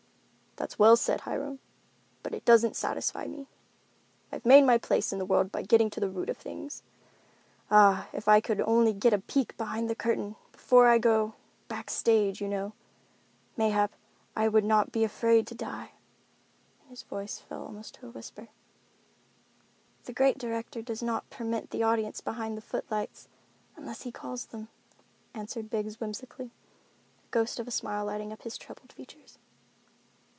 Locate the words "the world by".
5.17-5.63